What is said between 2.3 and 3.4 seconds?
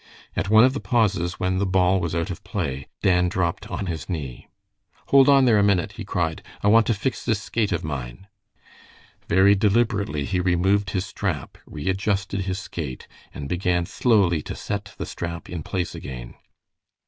of play, Dan